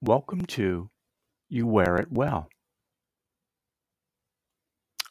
[0.00, 0.90] Welcome to
[1.48, 2.48] You Wear It Well.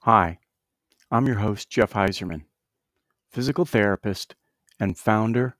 [0.04, 0.40] Hi,
[1.12, 2.46] I'm your host, Jeff Heiserman,
[3.30, 4.36] physical therapist
[4.80, 5.58] and founder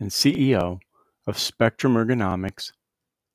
[0.00, 0.80] and CEO
[1.24, 2.72] of Spectrum Ergonomics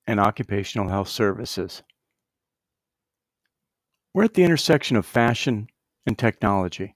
[0.05, 1.83] and Occupational Health Services.
[4.13, 5.67] We're at the intersection of fashion
[6.05, 6.95] and technology,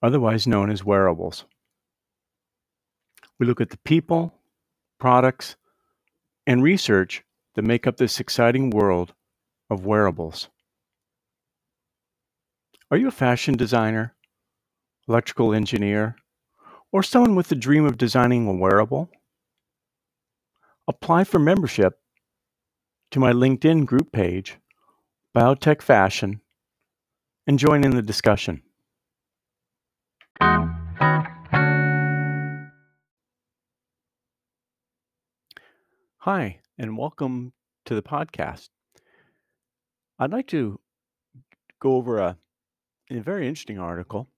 [0.00, 1.44] otherwise known as wearables.
[3.38, 4.32] We look at the people,
[4.98, 5.56] products,
[6.48, 7.22] and research
[7.54, 9.12] that make up this exciting world
[9.68, 10.48] of wearables.
[12.90, 14.14] Are you a fashion designer,
[15.06, 16.16] electrical engineer,
[16.90, 19.10] or someone with the dream of designing a wearable?
[20.88, 22.00] Apply for membership
[23.10, 24.56] to my LinkedIn group page,
[25.36, 26.40] Biotech Fashion,
[27.46, 28.62] and join in the discussion.
[36.22, 37.52] Hi, and welcome
[37.84, 38.70] to the podcast.
[40.18, 40.80] I'd like to
[41.78, 42.36] go over a,
[43.08, 44.28] a very interesting article,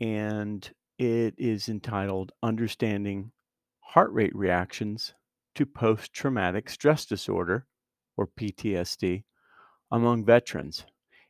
[0.00, 0.66] and
[0.98, 3.32] it is entitled Understanding
[3.80, 5.12] Heart Rate Reactions
[5.56, 7.66] to Post Traumatic Stress Disorder,
[8.16, 9.24] or PTSD,
[9.92, 10.86] among veterans.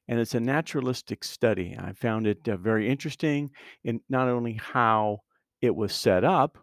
[0.06, 1.76] And it's a naturalistic study.
[1.76, 3.50] I found it uh, very interesting
[3.82, 5.22] in not only how
[5.60, 6.58] it was set up,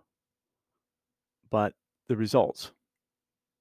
[1.49, 1.73] but
[2.07, 2.71] the results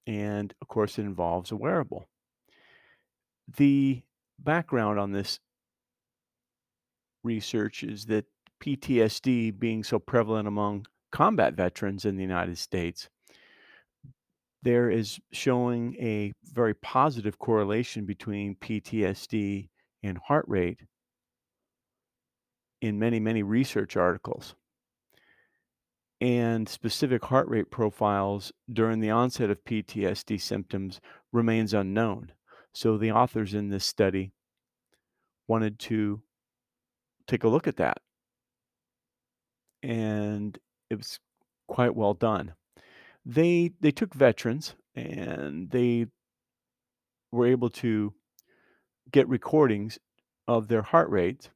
[0.06, 2.08] and of course, it involves a wearable.
[3.56, 4.02] The
[4.38, 5.38] background on this
[7.22, 8.24] research is that
[8.62, 13.08] PTSD being so prevalent among combat veterans in the United States,
[14.62, 19.68] there is showing a very positive correlation between PTSD
[20.02, 20.80] and heart rate
[22.82, 24.54] in many, many research articles
[26.20, 31.00] and specific heart rate profiles during the onset of PTSD symptoms
[31.32, 32.32] remains unknown.
[32.72, 34.32] So the authors in this study
[35.48, 36.22] wanted to
[37.26, 37.98] take a look at that.
[39.82, 40.58] And
[40.90, 41.18] it was
[41.68, 42.52] quite well done.
[43.24, 46.06] They they took veterans and they
[47.32, 48.12] were able to
[49.10, 49.98] get recordings
[50.46, 51.48] of their heart rates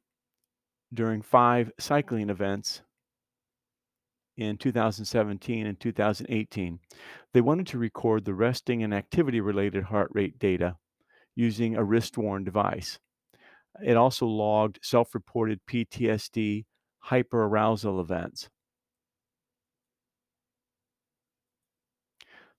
[0.93, 2.83] during five cycling events
[4.37, 6.79] in 2017 and 2018,
[7.33, 10.77] they wanted to record the resting and activity related heart rate data
[11.37, 12.99] using a wrist worn device.
[13.85, 16.65] It also logged self reported PTSD
[17.07, 18.49] hyperarousal events.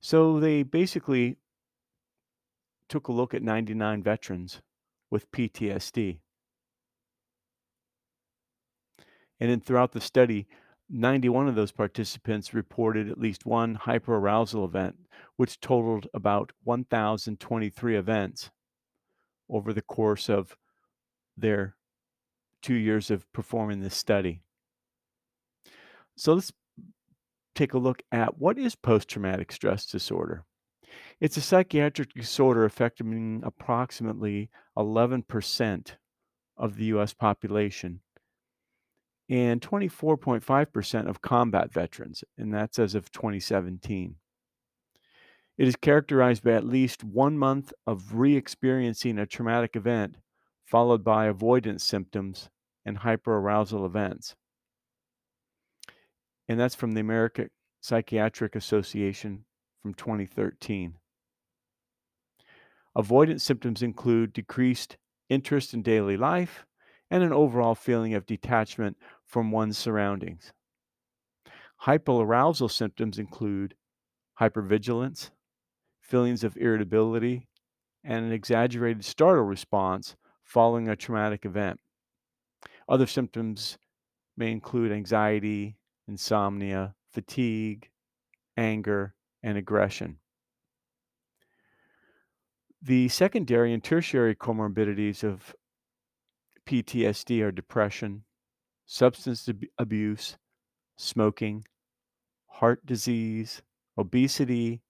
[0.01, 1.37] So they basically
[2.89, 4.61] took a look at 99 veterans
[5.09, 6.19] with PTSD.
[9.39, 10.47] And then throughout the study,
[10.89, 14.95] 91 of those participants reported at least one hyperarousal event,
[15.35, 18.51] which totaled about 1,023 events
[19.49, 20.55] over the course of
[21.37, 21.75] their
[22.61, 24.41] two years of performing this study.
[26.15, 26.51] So let's
[27.55, 30.45] take a look at what is post traumatic stress disorder.
[31.19, 35.91] It's a psychiatric disorder affecting approximately 11%
[36.57, 38.01] of the US population
[39.29, 44.15] and 24.5% of combat veterans, and that's as of 2017.
[45.57, 50.17] It is characterized by at least one month of re experiencing a traumatic event,
[50.65, 52.49] followed by avoidance symptoms
[52.85, 54.35] and hyperarousal events.
[56.47, 57.49] And that's from the American
[57.81, 59.45] Psychiatric Association
[59.81, 60.95] from 2013.
[62.95, 64.97] Avoidance symptoms include decreased
[65.29, 66.65] interest in daily life
[67.11, 70.53] and an overall feeling of detachment from one's surroundings.
[71.83, 73.75] Hyperarousal symptoms include
[74.39, 75.31] hypervigilance,
[75.99, 77.47] feelings of irritability,
[78.03, 81.79] and an exaggerated startle response following a traumatic event.
[82.87, 83.77] Other symptoms
[84.37, 87.89] may include anxiety, insomnia, fatigue,
[88.57, 90.19] anger, and aggression.
[92.81, 95.55] The secondary and tertiary comorbidities of
[96.67, 98.23] PTSD are depression,
[98.85, 100.37] substance ab- abuse,
[100.97, 101.65] smoking,
[102.47, 103.61] heart disease,
[103.97, 104.81] obesity,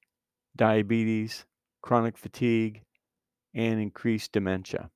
[0.55, 1.45] diabetes,
[1.81, 2.83] chronic fatigue,
[3.53, 4.89] and increased dementia.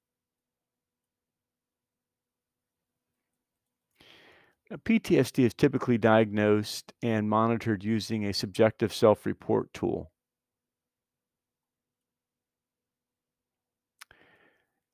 [4.72, 10.12] PTSD is typically diagnosed and monitored using a subjective self report tool.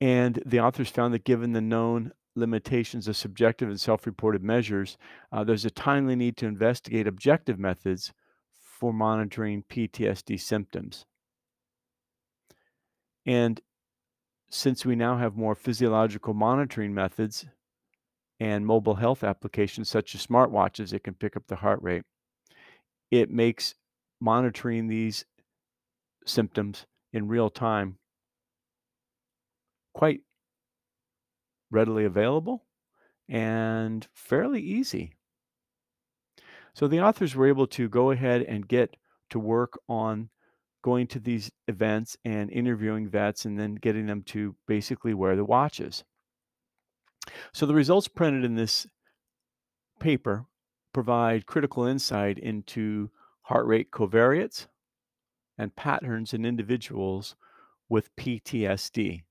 [0.00, 4.96] And the authors found that given the known limitations of subjective and self reported measures,
[5.32, 8.12] uh, there's a timely need to investigate objective methods
[8.52, 11.06] for monitoring PTSD symptoms.
[13.24, 13.60] And
[14.50, 17.46] since we now have more physiological monitoring methods
[18.38, 22.04] and mobile health applications such as smartwatches that can pick up the heart rate,
[23.10, 23.74] it makes
[24.20, 25.24] monitoring these
[26.24, 27.98] symptoms in real time
[29.96, 30.20] quite
[31.70, 32.64] readily available
[33.28, 35.12] and fairly easy.
[36.74, 38.96] So the authors were able to go ahead and get
[39.30, 40.28] to work on
[40.82, 45.44] going to these events and interviewing vets and then getting them to basically wear the
[45.44, 46.04] watches.
[47.52, 48.86] So the results printed in this
[49.98, 50.46] paper
[50.92, 53.10] provide critical insight into
[53.42, 54.66] heart rate covariates
[55.58, 57.34] and patterns in individuals
[57.88, 59.22] with PTSD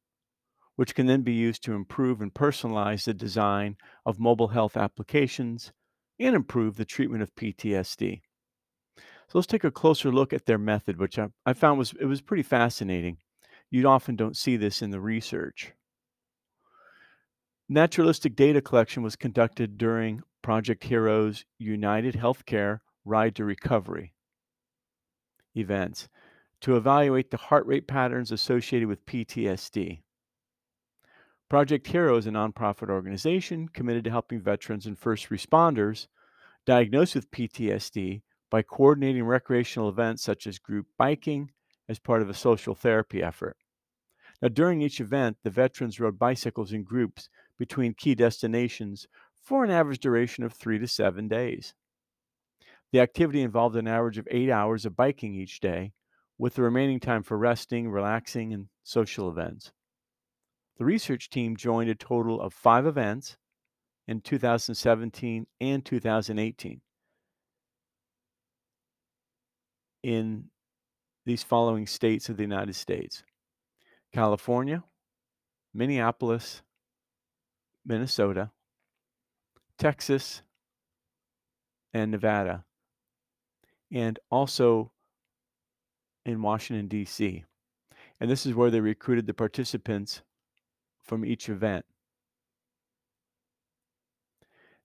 [0.76, 5.72] which can then be used to improve and personalize the design of mobile health applications
[6.20, 8.22] and improve the treatment of PTSD.
[8.98, 12.06] So let's take a closer look at their method, which I, I found was it
[12.06, 13.18] was pretty fascinating.
[13.72, 15.74] You often don't see this in the research.
[17.68, 24.14] Naturalistic data collection was conducted during Project Heroes United Healthcare Ride to Recovery
[25.56, 26.08] events
[26.62, 30.02] to evaluate the heart rate patterns associated with PTSD.
[31.48, 36.08] Project Hero is a nonprofit organization committed to helping veterans and first responders
[36.66, 41.52] diagnosed with PTSD by coordinating recreational events such as group biking
[41.88, 43.58] as part of a social therapy effort.
[44.42, 49.70] Now, during each event, the veterans rode bicycles in groups between key destinations for an
[49.70, 51.76] average duration of three to seven days.
[52.92, 55.94] The activity involved an average of eight hours of biking each day,
[56.40, 59.72] with the remaining time for resting, relaxing, and social events.
[60.78, 63.38] The research team joined a total of five events
[64.08, 66.82] in 2017 and 2018
[70.04, 70.46] in
[71.26, 73.24] these following states of the United States
[74.14, 74.84] California,
[75.74, 76.62] Minneapolis,
[77.86, 78.52] Minnesota,
[79.78, 80.42] Texas,
[81.94, 82.66] and Nevada,
[83.92, 84.92] and also
[86.26, 87.44] in Washington, D.C.
[88.20, 90.22] And this is where they recruited the participants
[91.06, 91.86] from each event.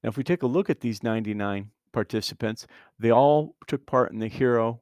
[0.02, 2.66] Now, if we take a look at these 99 participants,
[2.98, 4.80] they all took part in the Hero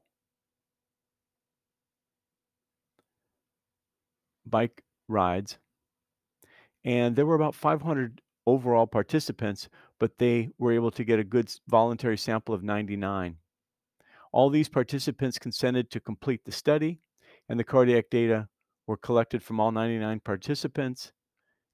[4.45, 5.57] bike rides.
[6.83, 9.69] And there were about 500 overall participants,
[9.99, 13.37] but they were able to get a good voluntary sample of 99.
[14.31, 17.01] All these participants consented to complete the study,
[17.47, 18.47] and the cardiac data
[18.87, 21.11] were collected from all 99 participants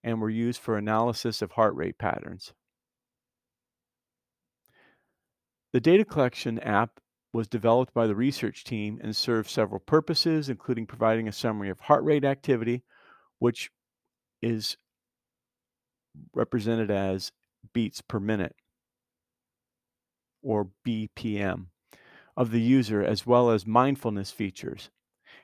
[0.06, 2.54] and were used for analysis of heart rate patterns.
[5.74, 7.02] The data collection app
[7.34, 11.81] was developed by the research team and served several purposes, including providing a summary of
[11.81, 12.84] heart rate activity,
[13.40, 13.72] which
[14.42, 14.78] is
[16.34, 17.31] represented as
[17.74, 18.56] beats per minute
[20.42, 21.66] or BPM
[22.38, 24.92] of the user, as well as mindfulness features.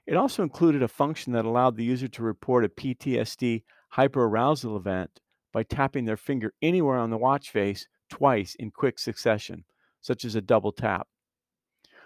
[0.05, 3.63] It also included a function that allowed the user to report a PTSD
[3.95, 5.19] hyperarousal event
[5.51, 9.63] by tapping their finger anywhere on the watch face twice in quick succession,
[10.01, 11.07] such as a double tap,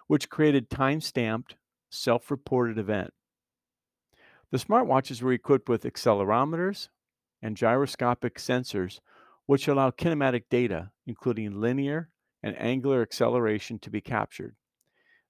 [0.08, 1.56] which created time-stamped,
[1.90, 3.12] self-reported event.
[4.52, 6.90] The smartwatches were equipped with accelerometers
[7.42, 9.00] and gyroscopic sensors,
[9.46, 12.10] which allow kinematic data, including linear
[12.42, 14.56] and angular acceleration, to be captured.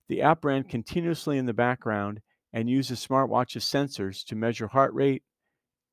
[0.07, 2.21] The app ran continuously in the background
[2.53, 5.23] and uses smartwatch's sensors to measure heart rate,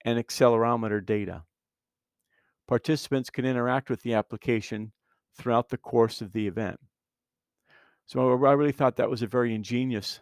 [0.04, 1.44] and accelerometer data.
[2.68, 4.92] Participants can interact with the application
[5.36, 6.78] throughout the course of the event.
[8.06, 10.20] So I really thought that was a very ingenious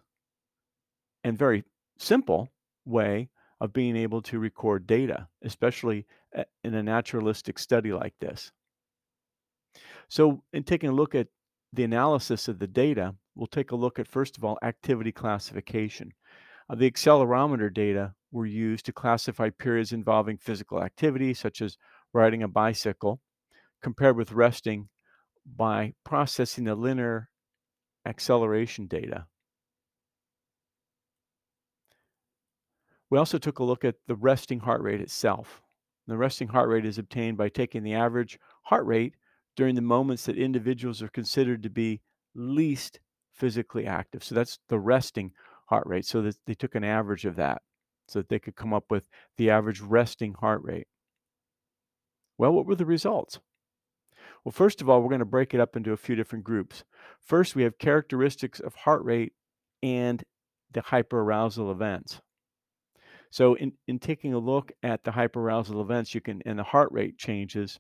[1.25, 1.65] and very
[1.99, 2.49] simple
[2.85, 3.29] way
[3.61, 6.07] of being able to record data, especially
[6.65, 8.53] in a naturalistic study like this.
[10.09, 11.29] So in taking a look at
[11.73, 16.13] the analysis of the data, we'll take a look at, first of all, activity classification.
[16.69, 21.77] Uh, the accelerometer data were used to classify periods involving physical activity, such as
[22.13, 23.21] riding a bicycle,
[23.83, 24.89] compared with resting
[25.57, 27.29] by processing the linear
[28.07, 29.27] acceleration data.
[33.11, 35.63] We also took a look at the resting heart rate itself.
[36.07, 39.15] The resting heart rate is obtained by taking the average heart rate
[39.57, 42.01] during the moments that individuals are considered to be
[42.35, 43.01] least
[43.33, 44.23] physically active.
[44.23, 45.33] So that's the resting
[45.67, 46.07] heart rate.
[46.07, 47.63] So that they took an average of that
[48.11, 49.05] so that they could come up with
[49.37, 50.89] the average resting heart rate.
[52.39, 53.39] Well, what were the results?
[54.45, 56.85] Well, first of all, we're going to break it up into a few different groups.
[57.21, 59.33] First, we have characteristics of heart rate
[59.83, 60.23] and
[60.73, 62.21] the hyperarousal events.
[63.31, 66.89] So in, in taking a look at the hyperarousal events, you can and the heart
[66.91, 67.79] rate changes,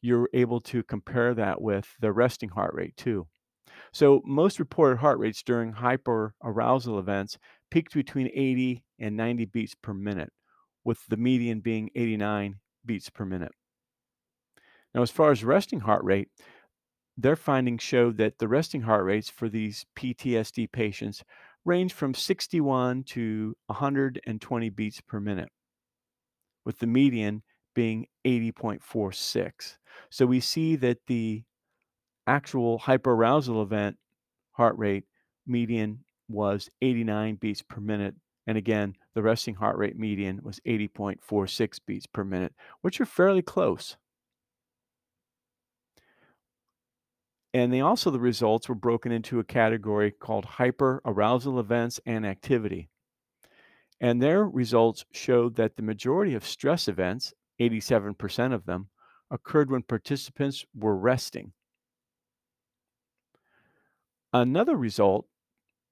[0.00, 3.26] you're able to compare that with the resting heart rate too.
[3.94, 7.38] So most reported heart rates during hyperarousal events
[7.70, 10.32] peaked between 80 and 90 beats per minute,
[10.82, 13.52] with the median being 89 beats per minute.
[14.92, 16.28] Now, as far as resting heart rate,
[17.16, 21.22] their findings showed that the resting heart rates for these PTSD patients
[21.64, 25.50] range from 61 to 120 beats per minute,
[26.64, 27.44] with the median
[27.76, 29.76] being 80.46.
[30.10, 31.44] So we see that the
[32.26, 33.96] actual hyperarousal event
[34.52, 35.04] heart rate
[35.46, 38.14] median was 89 beats per minute.
[38.46, 43.42] And again, the resting heart rate median was 80.46 beats per minute, which are fairly
[43.42, 43.96] close.
[47.54, 52.88] And they also, the results were broken into a category called hyperarousal events and activity.
[54.00, 58.88] And their results showed that the majority of stress events, 87% of them,
[59.30, 61.52] occurred when participants were resting.
[64.34, 65.26] Another result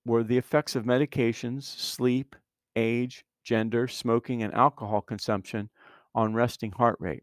[0.05, 2.35] were the effects of medications, sleep,
[2.75, 5.71] age, gender, smoking, and alcohol consumption
[6.13, 7.23] on resting heart rate.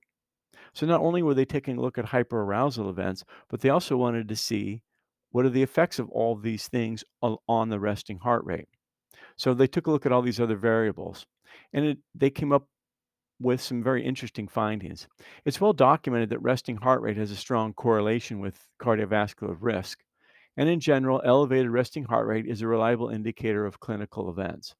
[0.74, 4.30] So not only were they taking a look at hyperarousal events, but they also wanted
[4.30, 4.82] to see
[5.32, 8.70] what are the effects of all these things on the resting heart rate.
[9.36, 11.26] So they took a look at all these other variables,
[11.74, 12.66] and it, they came up
[13.42, 15.10] with some very interesting findings.
[15.44, 20.00] It's well documented that resting heart rate has a strong correlation with cardiovascular risk.
[20.60, 24.76] And in general, elevated resting heart rate is a reliable indicator of clinical events.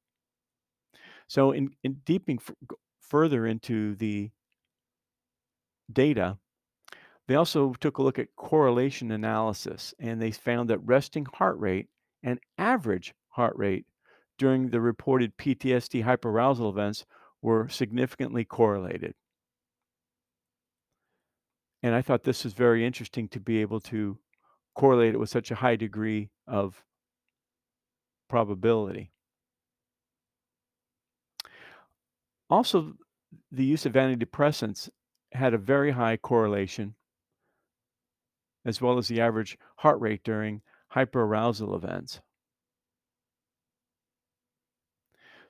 [1.26, 2.54] So, in, in deeping f-
[3.00, 4.30] further into the
[5.90, 6.36] data,
[7.28, 11.88] they also took a look at correlation analysis and they found that resting heart rate
[12.22, 13.86] and average heart rate
[14.36, 17.06] during the reported PTSD hyperarousal events
[17.40, 19.14] were significantly correlated.
[21.82, 24.18] And I thought this was very interesting to be able to
[24.80, 26.82] correlate it with such a high degree of
[28.30, 29.12] probability.
[32.48, 32.94] Also,
[33.52, 34.88] the use of antidepressants
[35.32, 36.94] had a very high correlation,
[38.64, 40.62] as well as the average heart rate during
[40.94, 42.22] hyperarousal events.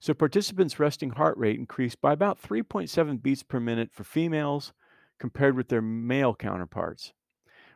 [0.01, 4.73] So, participants' resting heart rate increased by about 3.7 beats per minute for females
[5.21, 7.13] compared with their male counterparts.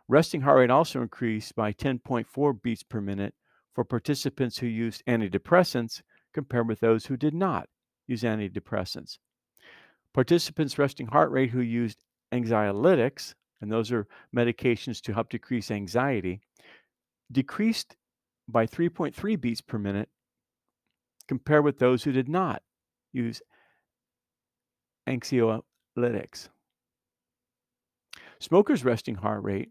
[0.06, 3.34] Resting heart rate also increased by 10.4 beats per minute
[3.74, 6.02] for participants who used antidepressants
[6.34, 7.68] compared with those who did not
[8.06, 9.18] use antidepressants.
[10.12, 11.98] Participants' resting heart rate who used
[12.32, 14.06] anxiolytics, and those are
[14.36, 16.40] medications to help decrease anxiety,
[17.32, 17.96] decreased
[18.46, 20.10] by 3.3 beats per minute
[21.26, 22.62] compared with those who did not
[23.12, 23.40] use
[25.08, 26.48] anxiolytics.
[28.38, 29.70] Smokers' resting heart rate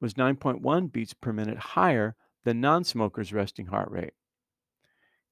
[0.00, 4.14] was 9.1 beats per minute higher than non smokers' resting heart rate.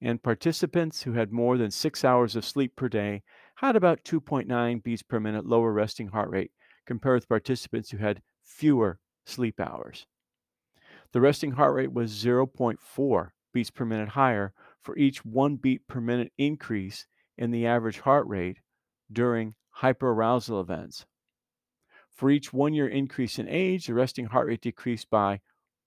[0.00, 3.22] And participants who had more than six hours of sleep per day
[3.56, 6.52] had about 2.9 beats per minute lower resting heart rate
[6.86, 10.06] compared with participants who had fewer sleep hours.
[11.12, 16.00] The resting heart rate was 0.4 beats per minute higher for each one beat per
[16.00, 17.06] minute increase
[17.36, 18.58] in the average heart rate
[19.10, 21.06] during hyperarousal events.
[22.18, 25.38] For each one year increase in age, the resting heart rate decreased by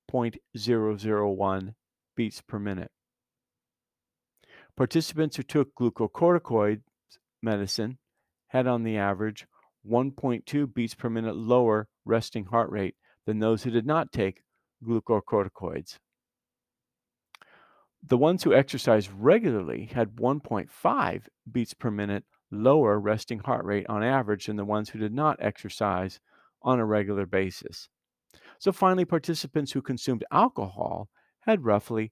[0.09, 1.73] 0.001
[2.15, 2.89] beats per minute.
[4.77, 6.83] Participants who took glucocorticoid
[7.43, 7.97] medicine
[8.47, 9.45] had, on the average,
[9.85, 12.95] 1.2 beats per minute lower resting heart rate
[13.25, 14.41] than those who did not take
[14.81, 15.97] glucocorticoids.
[18.01, 24.03] The ones who exercised regularly had 1.5 beats per minute lower resting heart rate on
[24.03, 26.19] average than the ones who did not exercise
[26.61, 27.89] on a regular basis.
[28.59, 31.09] So, finally, participants who consumed alcohol
[31.41, 32.11] had roughly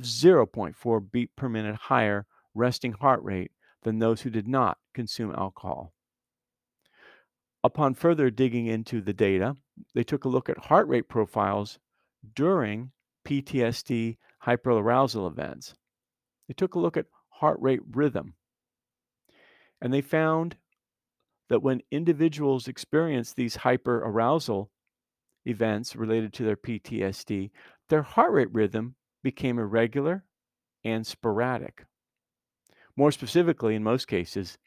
[0.00, 5.92] 0.4 beat per minute higher resting heart rate than those who did not consume alcohol.
[7.62, 9.54] Upon further digging into the data,
[9.94, 11.78] they took a look at heart rate profiles
[12.34, 12.92] during
[13.26, 15.74] PTSD hyperarousal events.
[16.48, 18.34] They took a look at heart rate rhythm
[19.80, 20.56] and they found
[21.48, 24.68] that when individuals experience these hyperarousal
[25.46, 27.50] events related to their PTSD,
[27.88, 30.24] their heart rate rhythm became irregular
[30.84, 31.84] and sporadic.
[32.96, 34.58] More specifically, in most cases,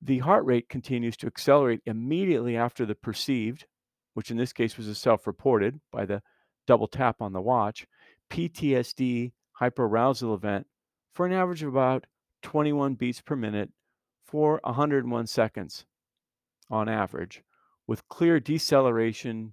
[0.00, 3.66] the heart rate continues to accelerate immediately after the perceived,
[4.14, 6.22] which in this case was a self reported by the
[6.66, 7.86] double tap on the watch,
[8.30, 10.66] PTSD hyperarousal event
[11.14, 12.06] for an average of about
[12.42, 13.70] 21 beats per minute
[14.32, 15.84] for 101 seconds
[16.70, 17.42] on average,
[17.86, 19.52] with clear deceleration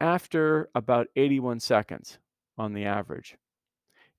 [0.00, 2.18] after about 81 seconds
[2.56, 3.36] on the average.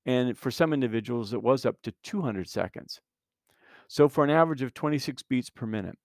[0.05, 3.01] And for some individuals, it was up to 200 seconds.
[3.88, 5.98] So for an average of 26 beats per minute.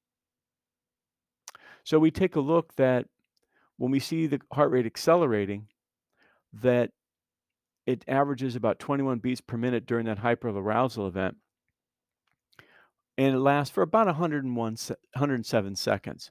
[1.84, 3.04] So we take a look that
[3.76, 5.66] when we see the heart rate accelerating,
[6.54, 6.92] that
[7.84, 11.36] it averages about 21 beats per minute during that hyperarousal event.
[13.16, 16.30] And it lasts for about 101, 107 seconds.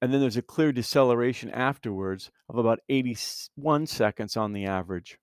[0.00, 5.18] And then there's a clear deceleration afterwards of about 81 seconds on the average.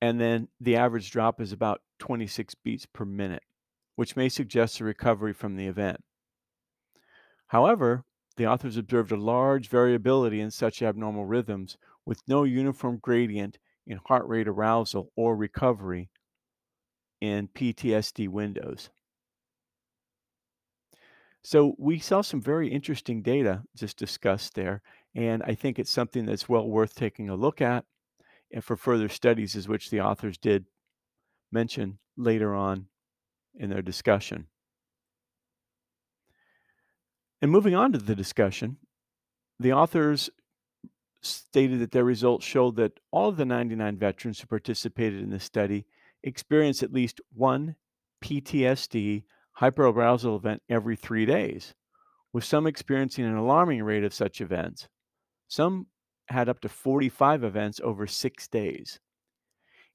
[0.00, 3.42] And then the average drop is about 26 beats per minute,
[3.96, 6.02] which may suggest a recovery from the event.
[7.48, 8.04] However,
[8.36, 14.00] the authors observed a large variability in such abnormal rhythms with no uniform gradient in
[14.06, 16.08] heart rate arousal or recovery
[17.20, 18.88] in PTSD windows.
[21.42, 24.82] So we saw some very interesting data just discussed there,
[25.14, 27.84] and I think it's something that's well worth taking a look at
[28.52, 30.66] and for further studies, as which the authors did
[31.52, 32.86] mention later on
[33.54, 34.46] in their discussion.
[37.40, 38.76] And moving on to the discussion,
[39.58, 40.28] the authors
[41.22, 45.44] stated that their results showed that all of the 99 veterans who participated in this
[45.44, 45.86] study
[46.22, 47.76] experienced at least one
[48.22, 49.24] PTSD
[49.60, 51.74] hyperarousal event every three days,
[52.32, 54.88] with some experiencing an alarming rate of such events.
[55.48, 55.86] Some
[56.28, 59.00] had up to 45 events over six days.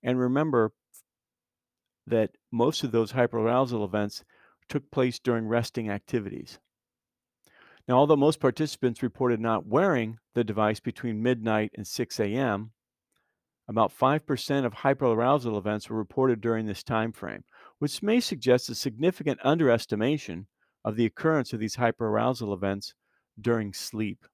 [0.03, 0.73] And remember
[2.05, 4.23] that most of those hyperarousal events
[4.69, 6.59] took place during resting activities.
[7.87, 12.71] Now, although most participants reported not wearing the device between midnight and 6 a.m.,
[13.67, 17.43] about 5% of hyperarousal events were reported during this time frame,
[17.79, 20.47] which may suggest a significant underestimation
[20.83, 22.93] of the occurrence of these hyperarousal events
[23.39, 24.25] during sleep.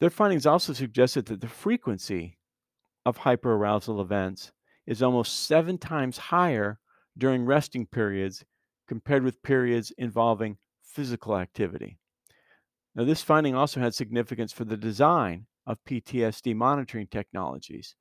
[0.00, 2.38] Their findings also suggested that the frequency
[3.04, 4.52] of hyperarousal events
[4.86, 6.78] is almost seven times higher
[7.16, 8.44] during resting periods
[8.86, 11.98] compared with periods involving physical activity.
[12.94, 17.94] Now, this finding also had significance for the design of PTSD monitoring technologies.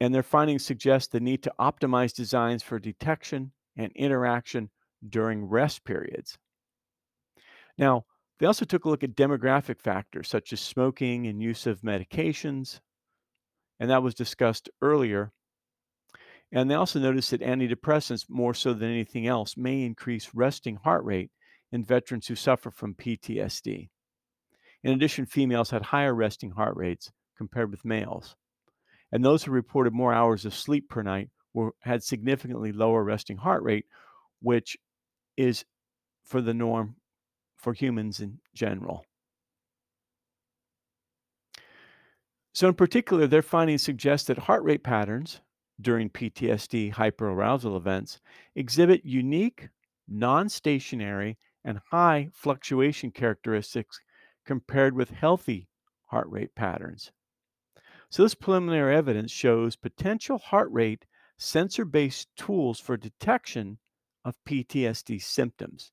[0.00, 4.70] And their findings suggest the need to optimize designs for detection and interaction
[5.06, 6.38] during rest periods.
[7.76, 8.04] Now,
[8.38, 12.80] they also took a look at demographic factors such as smoking and use of medications,
[13.80, 15.32] and that was discussed earlier.
[16.52, 21.04] And they also noticed that antidepressants, more so than anything else, may increase resting heart
[21.04, 21.30] rate
[21.72, 23.88] in veterans who suffer from PTSD.
[24.84, 28.36] In addition, females had higher resting heart rates compared with males.
[29.10, 33.38] And those who reported more hours of sleep per night were, had significantly lower resting
[33.38, 33.86] heart rate,
[34.40, 34.76] which
[35.38, 35.64] is
[36.22, 36.96] for the norm
[37.56, 39.06] for humans in general.
[42.52, 45.40] So, in particular, their findings suggest that heart rate patterns
[45.80, 48.20] during PTSD hyperarousal events
[48.54, 49.68] exhibit unique,
[50.06, 53.98] non stationary, and high fluctuation characteristics
[54.44, 55.68] compared with healthy
[56.06, 57.12] heart rate patterns.
[58.10, 61.06] So, this preliminary evidence shows potential heart rate
[61.38, 63.78] sensor based tools for detection
[64.24, 65.92] of PTSD symptoms.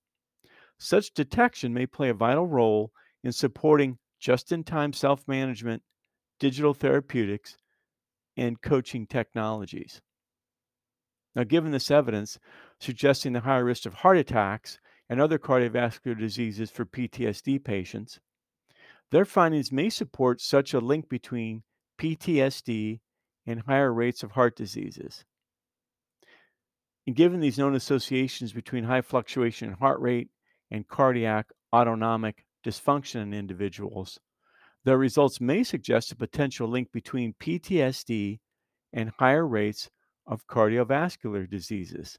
[0.77, 2.91] Such detection may play a vital role
[3.23, 5.83] in supporting just in time self management,
[6.39, 7.57] digital therapeutics,
[8.37, 10.01] and coaching technologies.
[11.35, 12.39] Now, given this evidence
[12.79, 18.19] suggesting the higher risk of heart attacks and other cardiovascular diseases for PTSD patients,
[19.11, 21.63] their findings may support such a link between
[21.99, 22.99] PTSD
[23.45, 25.25] and higher rates of heart diseases.
[27.05, 30.29] And given these known associations between high fluctuation in heart rate
[30.69, 34.19] and cardiac autonomic dysfunction in individuals,
[34.83, 38.39] their results may suggest a potential link between PTSD
[38.93, 39.89] and higher rates
[40.25, 42.17] of cardiovascular diseases,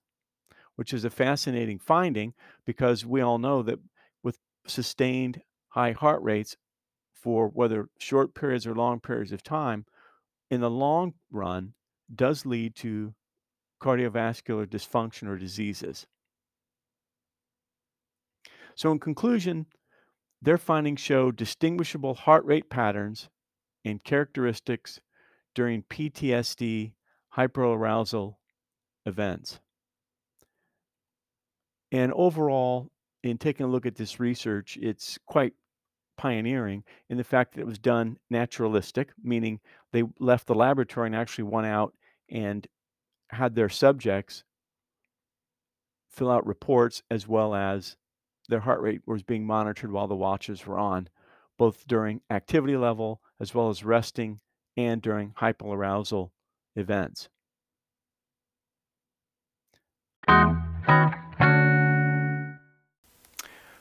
[0.76, 2.34] which is a fascinating finding
[2.66, 3.78] because we all know that
[4.22, 6.56] with sustained high heart rates
[7.22, 9.86] for whether short periods or long periods of time,
[10.50, 11.72] in the long run,
[12.14, 13.14] does lead to
[13.80, 16.06] cardiovascular dysfunction or diseases.
[18.74, 19.66] So, in conclusion,
[20.40, 23.28] their findings show distinguishable heart rate patterns
[23.84, 25.00] and characteristics
[25.54, 26.92] during PTSD
[27.36, 28.36] hyperarousal
[29.06, 29.60] events.
[31.92, 32.90] And overall,
[33.22, 35.52] in taking a look at this research, it's quite
[36.16, 39.60] pioneering in the fact that it was done naturalistic, meaning
[39.92, 41.94] they left the laboratory and actually went out
[42.30, 42.66] and
[43.30, 44.44] had their subjects
[46.10, 47.96] fill out reports as well as
[48.48, 51.08] their heart rate was being monitored while the watches were on,
[51.56, 54.40] both during activity level as well as resting
[54.76, 56.30] and during hyperarousal
[56.76, 57.28] events.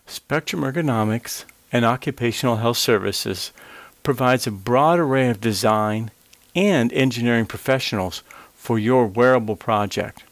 [0.06, 3.52] Spectrum Ergonomics and Occupational Health Services
[4.04, 6.12] provides a broad array of design
[6.56, 8.24] and engineering professionals
[8.56, 10.24] for your wearable project.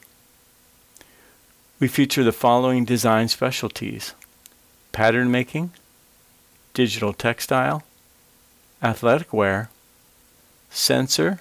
[1.79, 4.13] We feature the following design specialties
[4.91, 5.71] pattern making,
[6.73, 7.83] digital textile,
[8.83, 9.69] athletic wear,
[10.69, 11.39] sensor,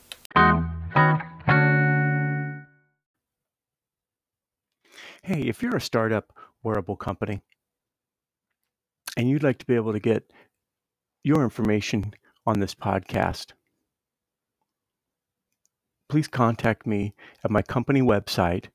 [5.23, 6.31] Hey, if you're a startup
[6.63, 7.41] wearable company
[9.15, 10.33] and you'd like to be able to get
[11.23, 12.13] your information
[12.45, 13.53] on this podcast,
[16.09, 18.65] please contact me at my company website,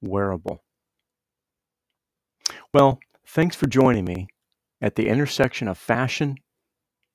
[0.00, 0.62] wearable.
[2.72, 4.28] Well, thanks for joining me
[4.80, 6.36] at the intersection of fashion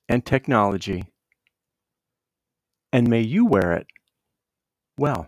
[0.10, 1.06] and technology,
[2.94, 3.88] and may you wear it
[4.98, 5.28] well.